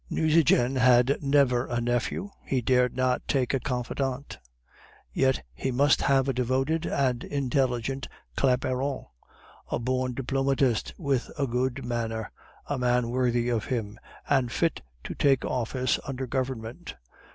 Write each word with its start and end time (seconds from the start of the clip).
Nucingen 0.09 0.77
had 0.77 1.21
never 1.21 1.67
a 1.67 1.79
nephew, 1.79 2.31
he 2.43 2.59
dared 2.59 2.95
not 2.97 3.27
take 3.27 3.53
a 3.53 3.59
confidant; 3.59 4.39
yet 5.13 5.43
he 5.53 5.69
must 5.71 6.01
have 6.01 6.27
a 6.27 6.33
devoted 6.33 6.87
and 6.87 7.23
intelligent 7.23 8.07
Claparon, 8.35 9.05
a 9.69 9.77
born 9.77 10.15
diplomatist 10.15 10.95
with 10.97 11.29
a 11.37 11.45
good 11.45 11.85
manner, 11.85 12.31
a 12.65 12.79
man 12.79 13.09
worthy 13.11 13.47
of 13.49 13.65
him, 13.65 13.99
and 14.27 14.51
fit 14.51 14.81
to 15.03 15.13
take 15.13 15.45
office 15.45 15.99
under 16.03 16.25
government. 16.25 16.95